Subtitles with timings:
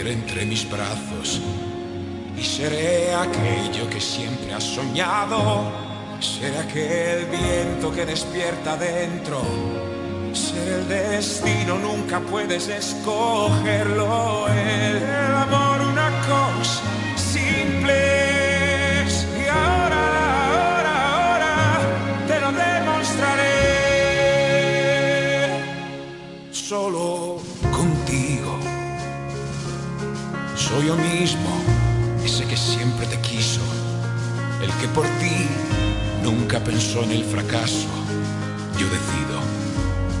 [0.00, 1.40] entre mis brazos.
[2.36, 5.72] Y seré aquello que siempre has soñado.
[6.20, 9.42] Seré aquel viento que despierta dentro.
[10.32, 14.48] Ser el destino, nunca puedes escogerlo.
[14.48, 16.82] El, el amor, una cosa
[17.16, 18.24] simple.
[19.38, 20.04] Y ahora
[22.26, 23.54] te lo demostraré.
[26.50, 27.33] Solo
[30.74, 31.50] Soy yo mismo,
[32.24, 33.60] ese que siempre te quiso.
[34.60, 35.46] El que por ti
[36.24, 37.86] nunca pensó en el fracaso.
[38.76, 39.38] Yo decido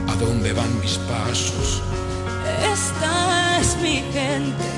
[0.06, 1.82] a dónde van mis pasos.
[2.72, 4.70] Esta es mi gente.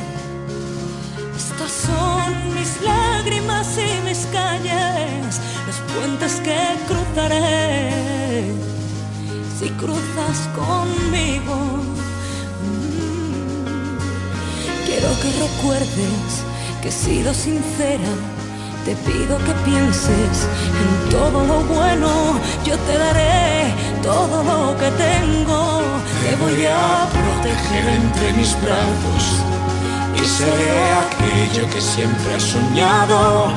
[1.36, 6.58] Estas son mis lágrimas y mis calles, los puentes que
[6.88, 8.50] cruzaré
[9.58, 11.85] si cruzas conmigo.
[14.86, 16.30] Quiero que recuerdes
[16.80, 18.12] que he sido sincera.
[18.84, 20.36] Te pido que pienses
[20.82, 22.08] en todo lo bueno.
[22.64, 25.82] Yo te daré todo lo que tengo.
[26.22, 29.24] Te voy a proteger entre mis brazos
[30.14, 33.52] Y seré aquello que siempre has soñado.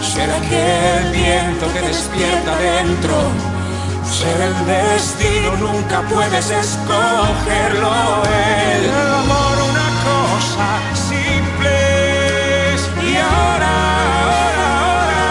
[0.00, 3.14] Seré aquel viento que despierta dentro.
[4.18, 7.92] Ser el destino, nunca puedes escogerlo.
[8.24, 9.49] El amor,
[13.40, 13.72] ahora,
[14.26, 15.22] ahora, ahora,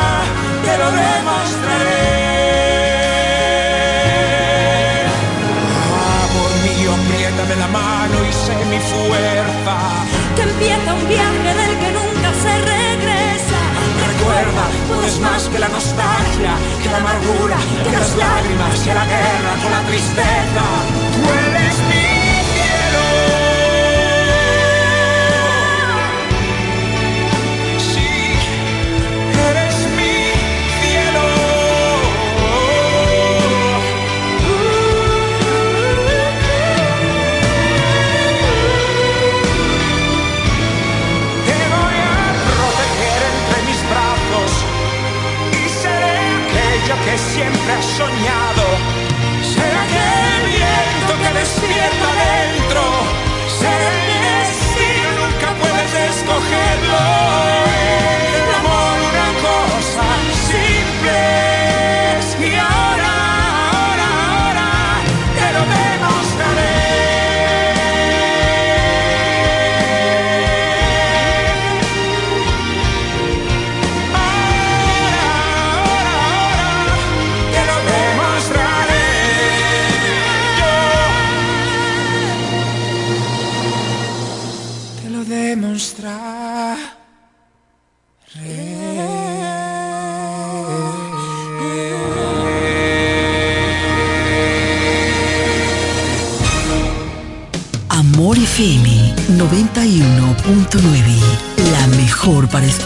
[0.66, 2.06] te lo demostraré.
[6.24, 9.76] Amor mío, apriétame la mano y sé mi fuerza.
[10.36, 13.60] que empieza un viaje del que nunca se regresa.
[14.12, 19.06] Recuerda, tú eres más que la nostalgia, que la amargura, que las lágrimas, que la
[19.06, 20.66] guerra, con la tristeza.
[21.16, 21.22] Tú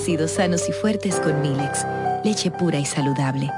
[0.00, 1.84] Crecido sanos y fuertes con Milex,
[2.24, 3.50] leche pura y saludable.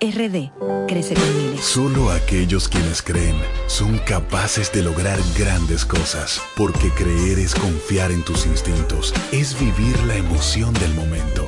[0.00, 0.52] RD.
[0.86, 1.64] Crece con miles.
[1.64, 3.34] Solo aquellos quienes creen
[3.66, 9.98] son capaces de lograr grandes cosas, porque creer es confiar en tus instintos, es vivir
[10.04, 11.47] la emoción del momento,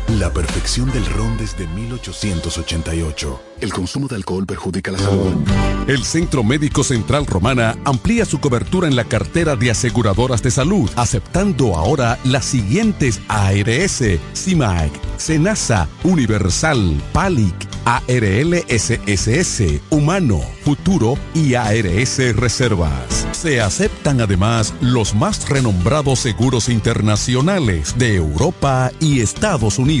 [0.19, 3.41] la perfección del ron desde 1888.
[3.61, 5.35] El consumo de alcohol perjudica la salud.
[5.87, 10.89] El Centro Médico Central Romana amplía su cobertura en la cartera de aseguradoras de salud,
[10.95, 14.03] aceptando ahora las siguientes ARS,
[14.35, 17.55] CIMAC, SENASA, Universal, PALIC,
[17.85, 23.27] ARLSSS, Humano, Futuro y ARS Reservas.
[23.31, 30.00] Se aceptan además los más renombrados seguros internacionales de Europa y Estados Unidos.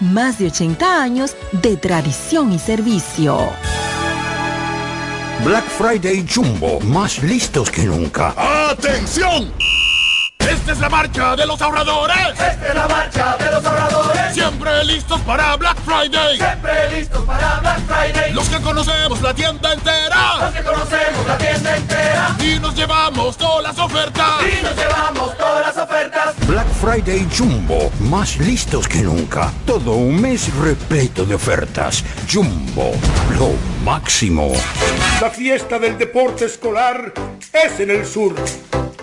[0.00, 3.38] más de 80 años de tradición y servicio.
[5.44, 8.34] Black Friday Jumbo, más listos que nunca.
[8.70, 9.69] ¡Atención!
[10.48, 12.16] Esta es la marcha de los ahorradores.
[12.30, 14.34] Esta es la marcha de los ahorradores.
[14.34, 16.36] Siempre listos para Black Friday.
[16.36, 18.32] Siempre listos para Black Friday.
[18.32, 20.36] Los que conocemos la tienda entera.
[20.40, 22.36] Los que conocemos la tienda entera.
[22.40, 24.42] Y nos llevamos todas las ofertas.
[24.42, 26.34] Y nos llevamos todas las ofertas.
[26.46, 29.52] Black Friday Jumbo, más listos que nunca.
[29.66, 32.04] Todo un mes repleto de ofertas.
[32.32, 32.92] Jumbo,
[33.38, 33.50] lo
[33.84, 34.52] máximo.
[35.20, 37.12] La fiesta del deporte escolar
[37.52, 38.34] es en el sur.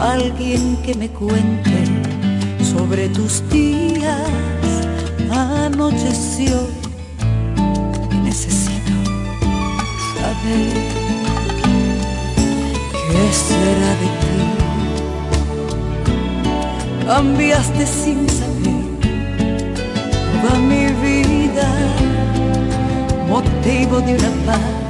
[0.00, 1.84] alguien que me cuente
[2.62, 4.30] sobre tus días.
[5.30, 6.68] Anocheció
[8.24, 8.92] necesito
[10.16, 10.72] saber
[13.08, 14.38] qué será de ti.
[17.06, 18.84] Cambiaste sin saber
[20.42, 21.68] toda mi vida,
[23.28, 24.89] motivo de una paz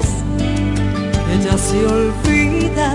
[1.50, 2.94] ya se olvida.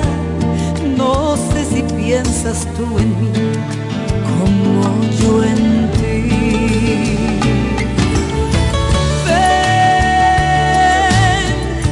[0.98, 3.32] No sé si piensas tú en mí
[4.30, 4.84] como
[5.20, 6.22] yo en ti.
[9.26, 10.36] Ven,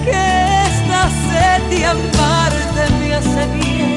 [0.06, 0.24] que
[0.70, 3.92] esta sed de amarte me hace bien.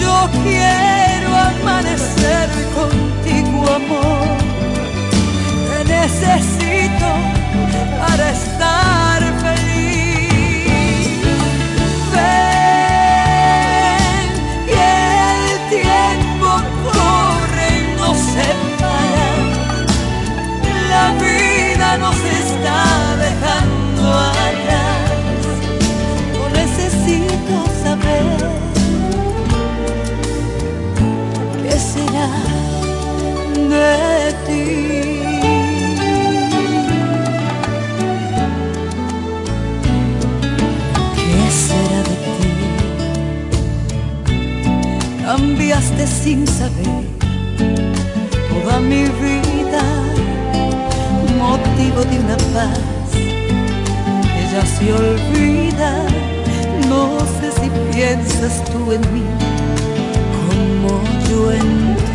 [0.00, 4.28] Yo quiero amanecer contigo, amor.
[5.68, 7.08] Te necesito
[7.98, 9.35] para estar
[31.62, 32.28] ¿Qué será
[33.72, 34.66] de ti?
[41.16, 42.48] ¿Qué será de ti?
[45.24, 47.04] Cambiaste sin saber
[48.48, 49.84] toda mi vida,
[51.38, 52.80] motivo de una paz
[53.12, 55.90] que ya se olvida.
[56.88, 57.25] No
[57.92, 59.24] piensas tú en mí
[60.32, 62.05] como yo en ti.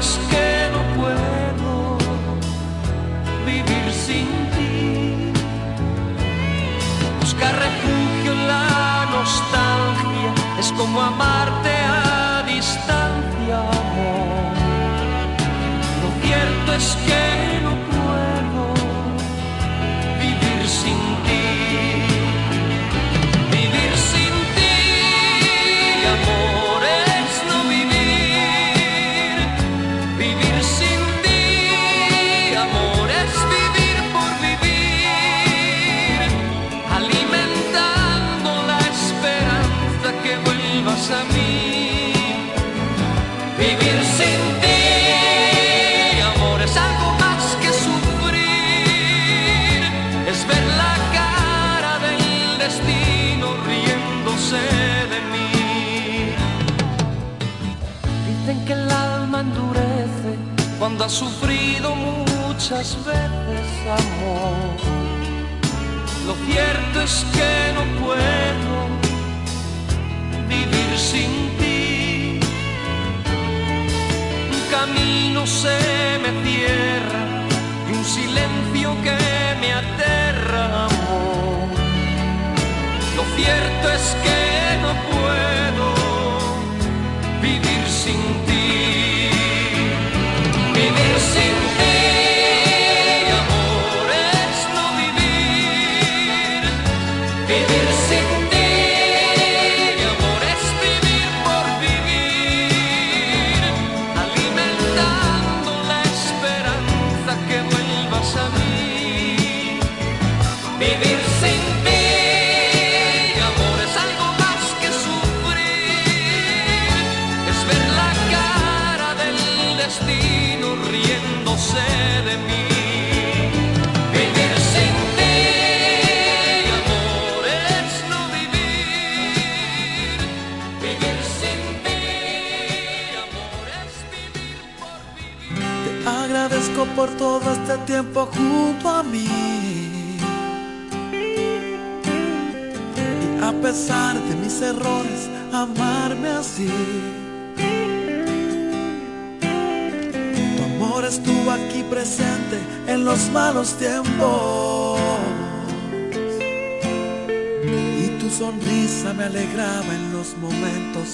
[0.00, 0.39] más
[61.00, 64.76] mundo ha sufrido muchas veces amor.
[66.26, 68.76] Lo cierto es que no puedo
[70.46, 72.40] vivir sin ti.
[74.52, 75.78] Un camino se
[76.22, 77.22] me cierra
[77.88, 79.16] y un silencio que
[79.60, 81.68] me aterra amor.
[83.16, 84.49] Lo cierto es que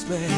[0.08, 0.35] despair.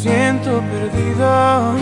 [0.00, 1.74] siento perdido,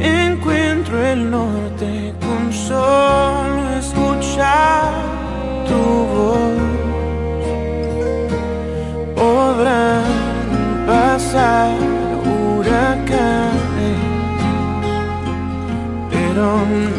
[0.00, 4.92] encuentro el norte con solo escuchar
[5.68, 5.82] tu
[6.14, 6.52] voz.
[9.16, 10.04] Podrán
[10.86, 11.72] pasar
[12.24, 14.00] huracanes,
[16.10, 16.46] pero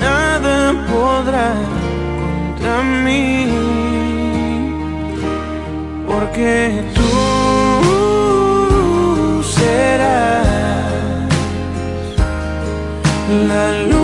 [0.02, 1.54] nada podrá
[2.22, 3.48] contra mí,
[6.08, 7.37] porque tú
[13.48, 13.97] la luz.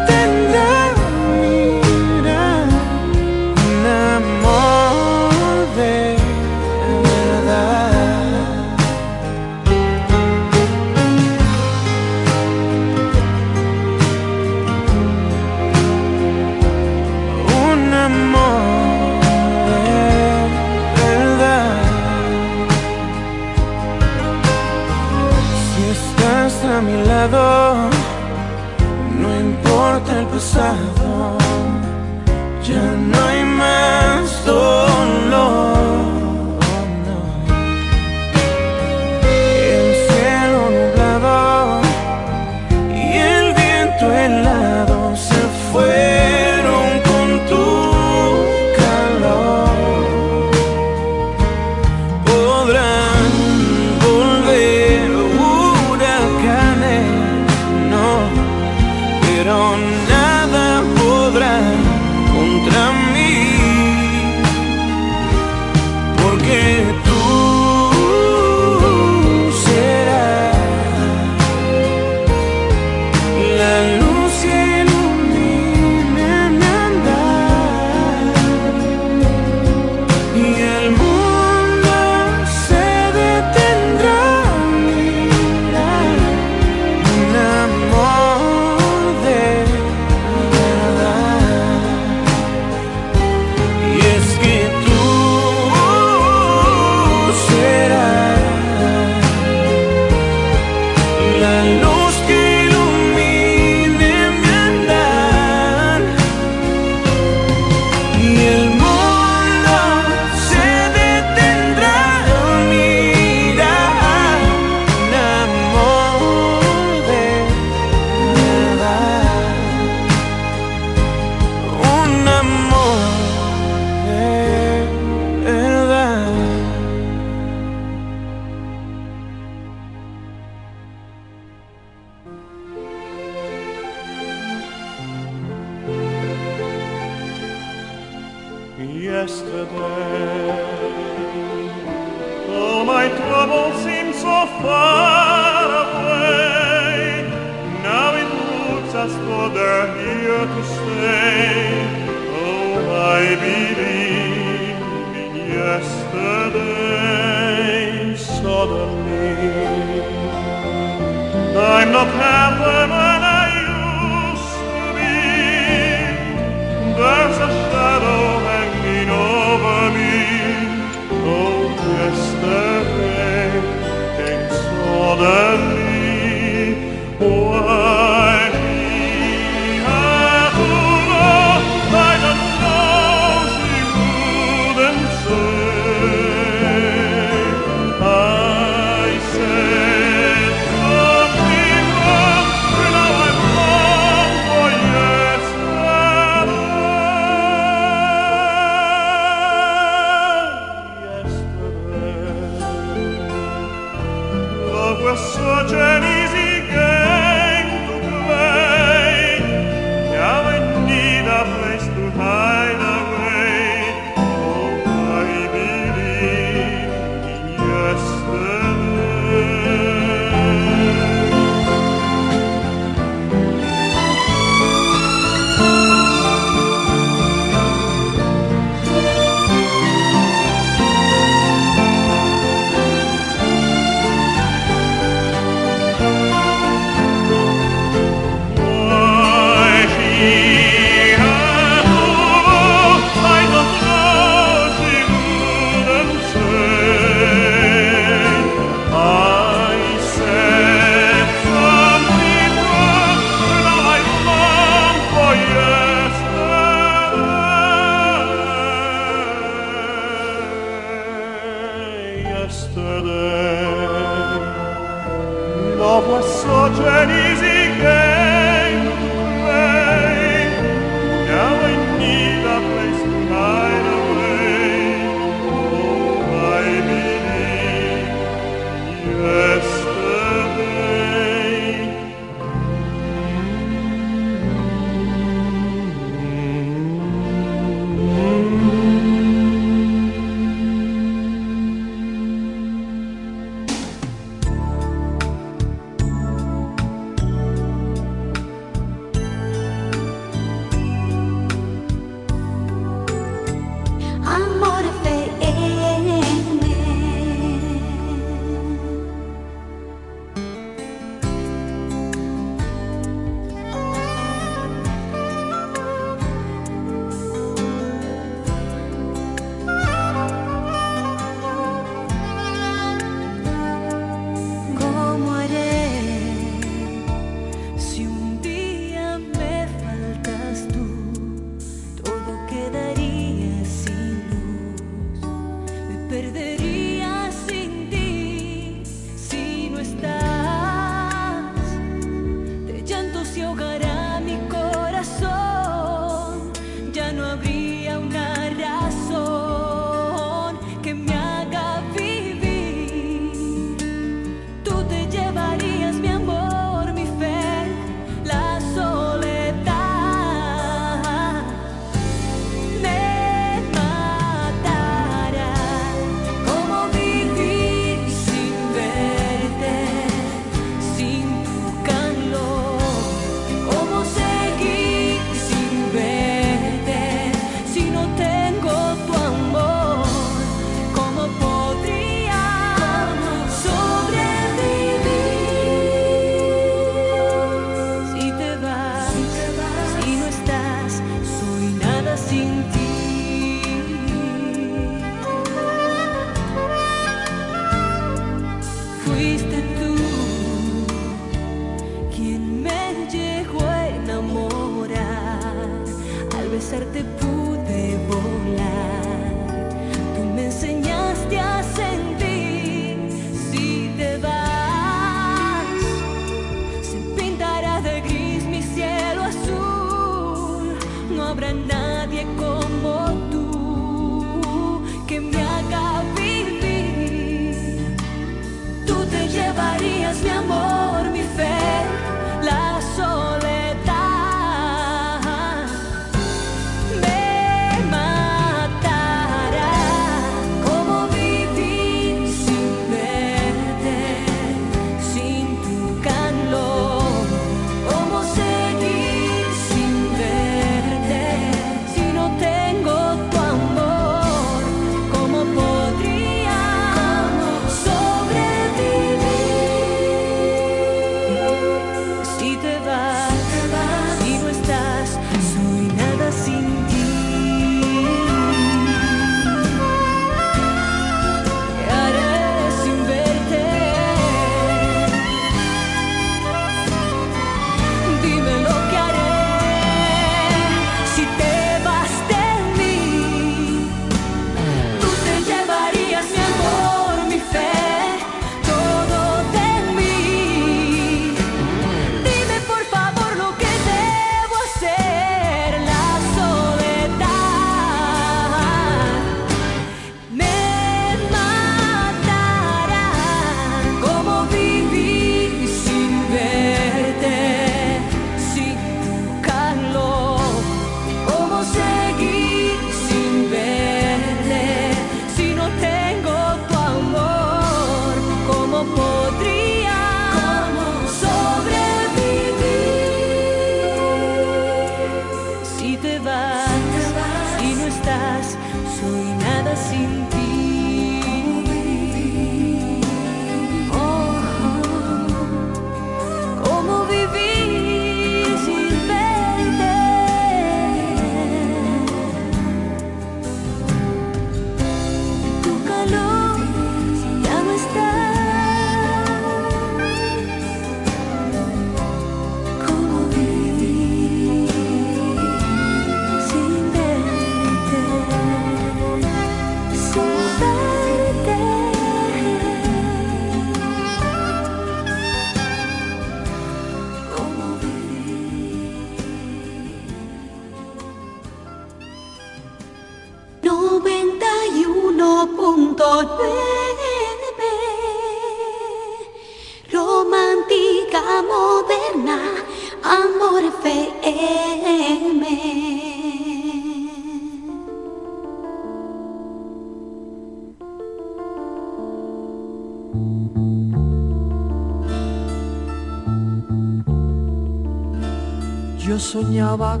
[599.32, 600.00] Soñaba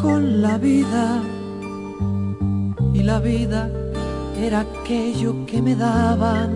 [0.00, 1.20] con la vida
[2.94, 3.68] y la vida
[4.40, 6.50] era aquello que me daban.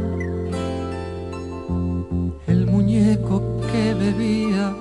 [2.47, 4.73] El muñeco que bebía,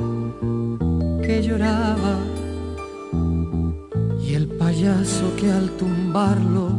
[1.24, 2.16] que lloraba
[4.24, 6.71] y el payaso que al tumbarlo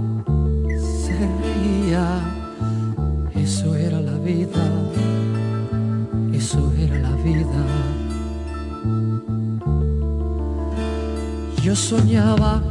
[11.93, 12.63] soñaba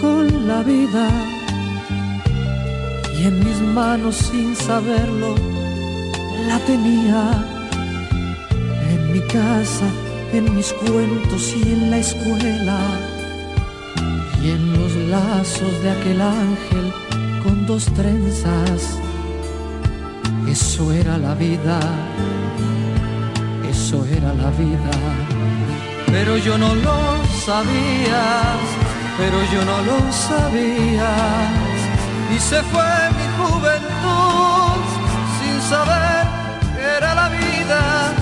[0.00, 1.06] con la vida
[3.18, 5.34] y en mis manos sin saberlo
[6.48, 7.22] la tenía.
[8.92, 9.88] En mi casa,
[10.32, 12.80] en mis cuentos y en la escuela
[14.42, 16.86] y en los lazos de aquel ángel
[17.42, 18.82] con dos trenzas.
[20.48, 21.78] Eso era la vida,
[23.72, 25.39] eso era la vida
[26.12, 28.22] pero yo no lo sabía,
[29.18, 31.12] pero yo no lo sabía.
[32.34, 34.80] Y se fue mi juventud
[35.38, 36.26] sin saber
[36.74, 38.12] que era la vida,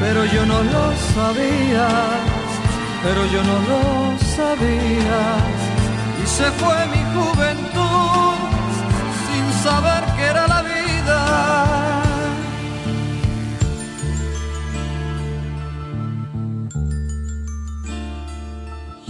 [0.00, 1.88] pero yo no lo sabía,
[3.04, 3.82] pero yo no lo
[4.36, 5.20] sabía.
[6.22, 7.93] Y se fue mi juventud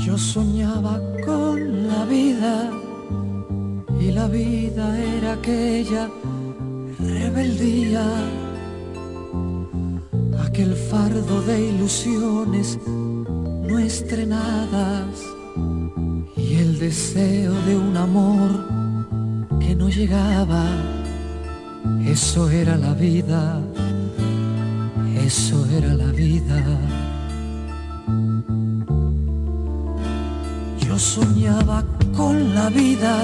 [0.05, 2.71] Yo soñaba con la vida
[3.99, 6.11] y la vida era aquella
[6.99, 8.05] rebeldía,
[10.45, 15.23] aquel fardo de ilusiones no estrenadas
[16.37, 18.51] y el deseo de un amor
[19.59, 20.67] que no llegaba.
[22.05, 23.59] Eso era la vida,
[25.25, 27.04] eso era la vida.
[31.15, 31.85] Soñaba
[32.17, 33.15] con la vida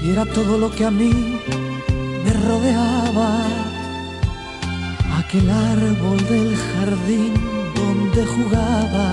[0.00, 1.12] y era todo lo que a mí
[2.24, 3.30] me rodeaba.
[5.18, 7.34] Aquel árbol del jardín
[7.74, 9.08] donde jugaba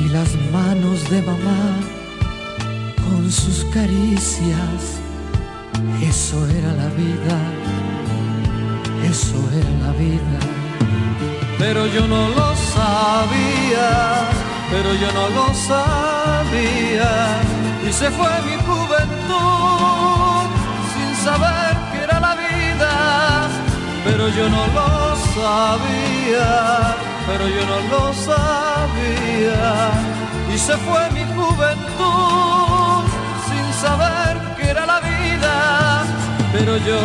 [0.00, 1.62] y las manos de mamá
[3.04, 4.80] con sus caricias.
[6.02, 7.36] Eso era la vida,
[9.12, 10.57] eso era la vida
[11.58, 13.90] pero yo no lo sabía,
[14.70, 17.10] pero yo no lo sabía.
[17.86, 20.46] Y se fue mi juventud
[20.92, 23.48] sin saber que era la vida,
[24.04, 29.90] pero yo no lo sabía, pero yo no lo sabía.
[30.54, 33.04] Y se fue mi juventud
[33.48, 36.04] sin saber que era la vida,
[36.52, 37.00] pero yo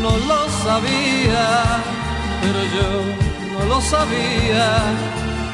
[0.00, 1.46] no lo sabía,
[2.42, 2.88] pero yo
[3.52, 4.66] no lo sabía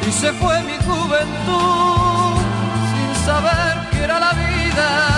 [0.07, 2.37] y se fue mi juventud
[2.91, 5.18] sin saber que era la vida.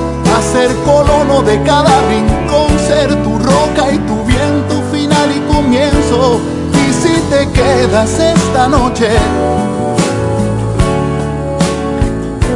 [0.41, 6.41] ser colono de cada rincón, ser tu roca y tu viento final y comienzo.
[6.73, 9.09] Y si te quedas esta noche,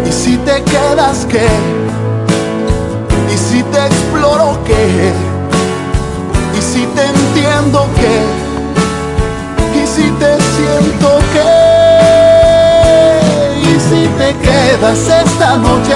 [0.07, 1.47] y si te quedas qué,
[3.33, 5.13] y si te exploro qué,
[6.57, 8.15] y si te entiendo qué,
[9.79, 11.85] y si te siento qué
[13.75, 15.95] y si te quedas esta noche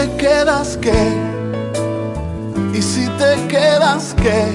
[0.00, 1.02] te quedas qué?
[2.72, 4.46] ¿Y si te quedas qué?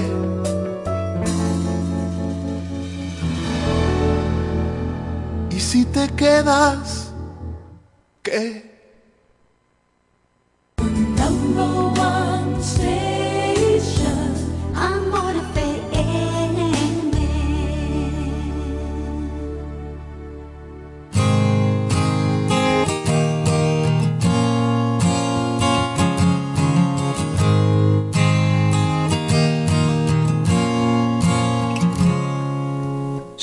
[5.50, 7.12] ¿Y si te quedas
[8.22, 8.65] qué?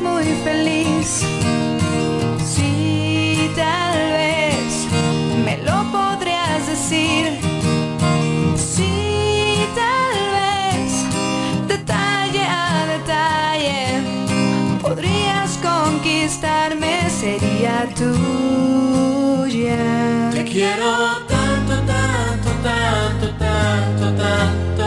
[0.00, 1.24] muy feliz.
[2.44, 4.86] Sí, tal vez
[5.44, 7.38] me lo podrías decir.
[8.56, 10.90] Sí, tal vez
[11.68, 13.80] detalle a detalle
[14.82, 19.76] podrías conquistarme, sería tuya.
[20.32, 20.90] Te quiero
[21.28, 24.77] tanto, tanto, tanto, tanto, tanto,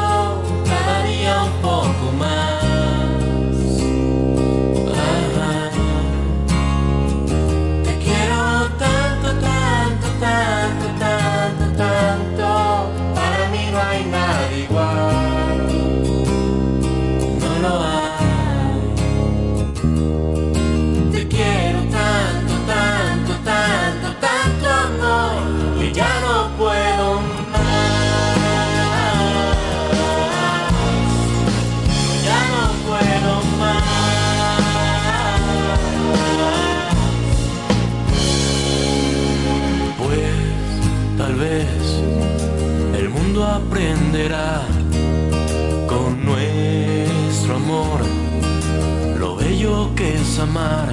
[50.41, 50.90] amar.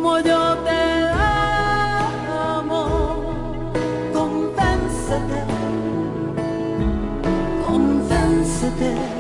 [0.02, 1.10] como yo te
[2.32, 3.12] amo,
[4.14, 5.44] convéncete,
[7.66, 9.19] convéncete.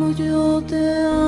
[0.00, 1.19] como yo.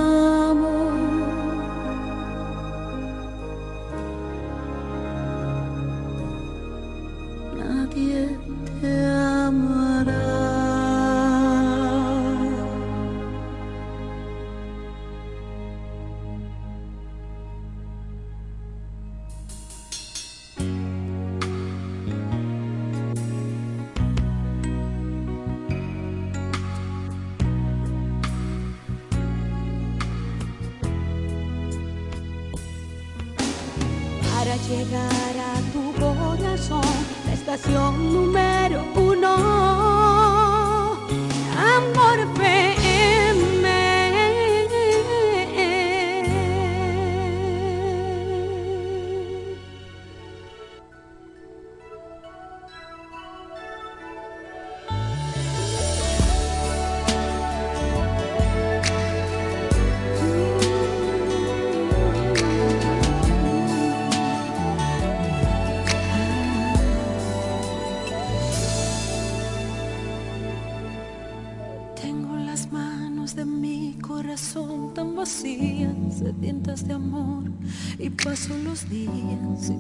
[78.24, 79.72] Paso los días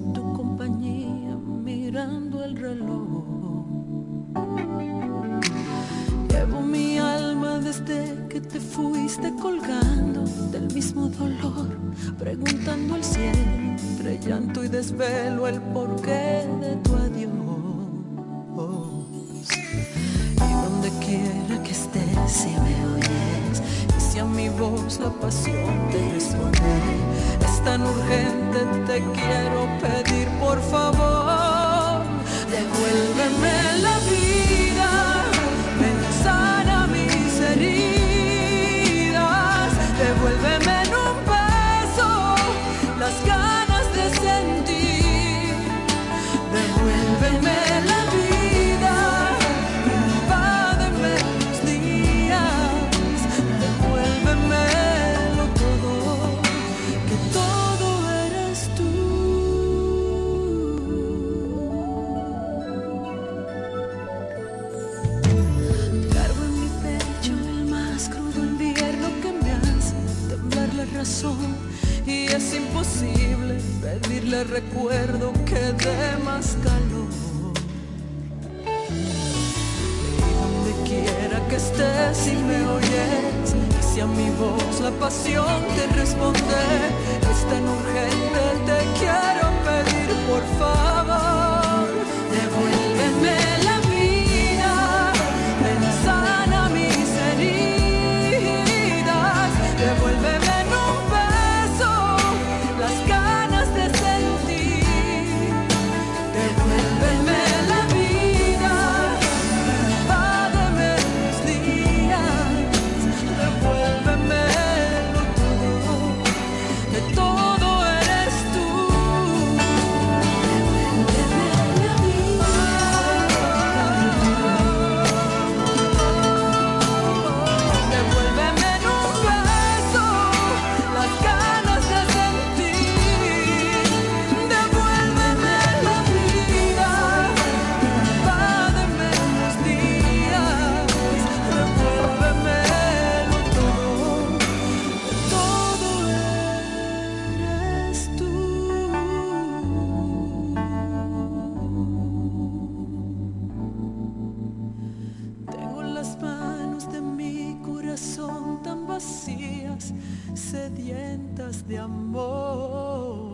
[160.52, 163.32] sedientas de amor.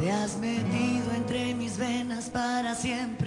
[0.00, 3.17] Te has metido entre mis venas para siempre.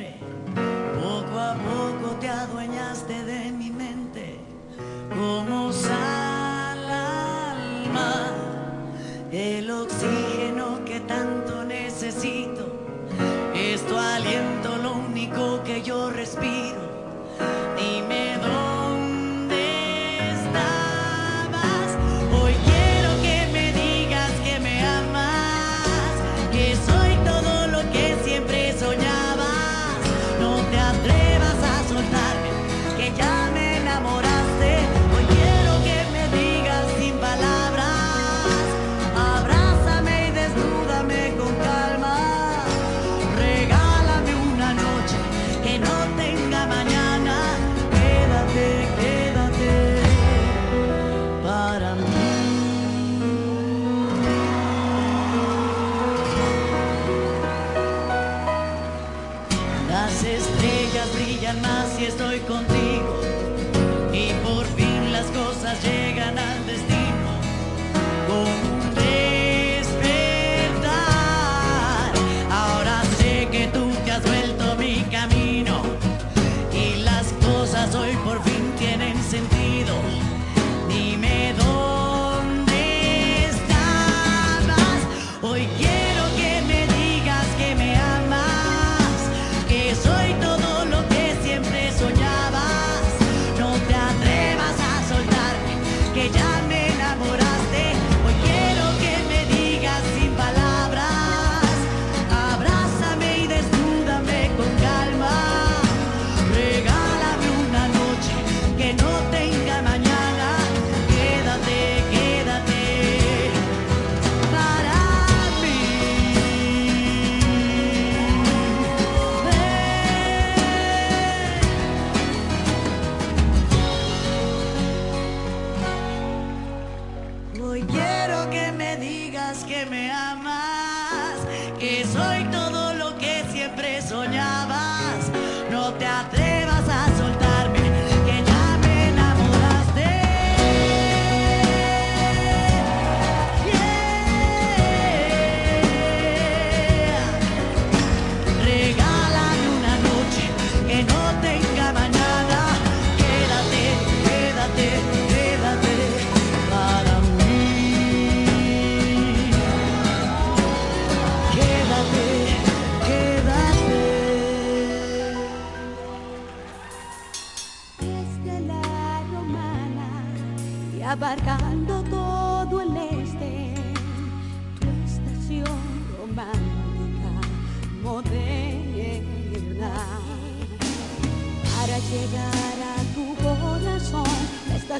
[96.14, 96.51] get out.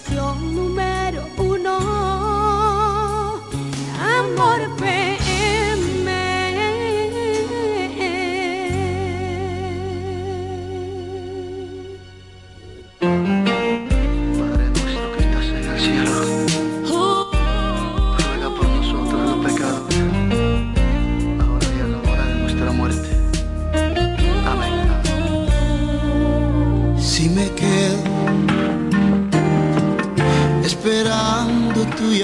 [0.02, 0.91] pasión número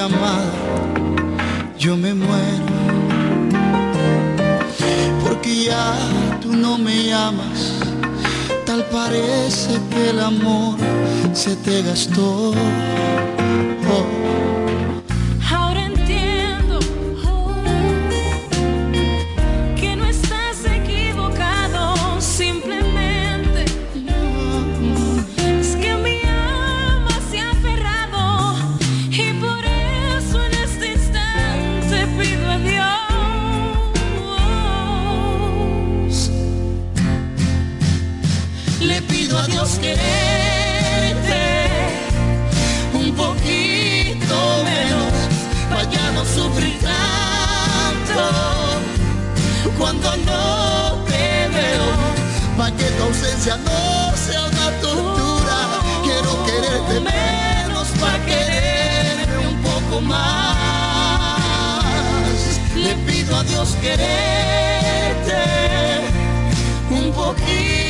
[0.08, 0.52] amada,
[1.78, 2.76] yo me muero.
[5.24, 5.96] Porque ya
[6.42, 7.60] tú no me amas,
[8.66, 10.78] tal parece que el amor
[11.34, 12.54] se te gastó.
[13.90, 14.37] Oh.
[53.48, 55.58] ese amor sea una tortura.
[56.04, 60.98] Quiero quererte menos para quererme un poco más.
[62.76, 65.36] Le pido a Dios quererte
[66.90, 67.87] un poquito.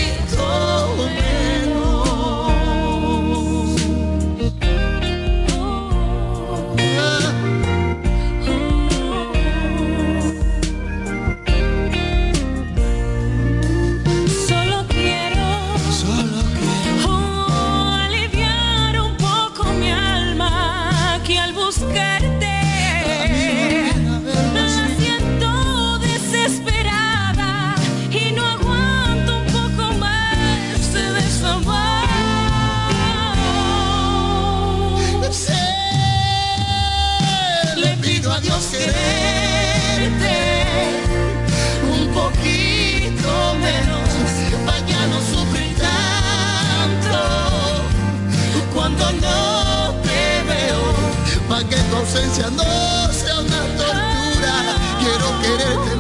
[52.38, 52.64] ya no
[53.12, 54.76] sea una tortura.
[55.00, 55.97] Quiero quererte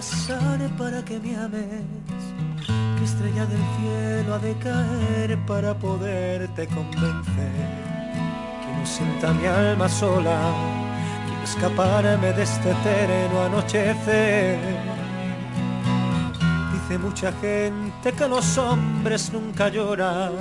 [0.00, 1.84] pasar para que me ames?
[2.96, 7.68] ¿Qué estrella del cielo ha de caer para poderte convencer?
[8.62, 10.38] Quiero sienta mi alma sola,
[11.26, 14.58] quiero escaparme de este eterno anochecer.
[16.72, 20.32] Dice mucha gente que los hombres nunca lloran,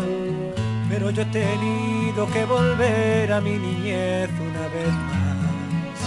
[0.89, 5.99] pero yo he tenido que volver a mi niñez una vez más.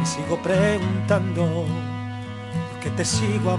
[0.00, 1.64] Me sigo preguntando,
[2.78, 3.56] ¿por qué te sigo amando?